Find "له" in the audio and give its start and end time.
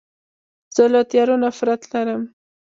0.93-1.01